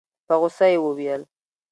[0.27, 1.21] په غوسه يې وويل.